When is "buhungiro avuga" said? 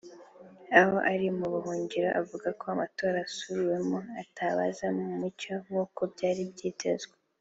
1.53-2.47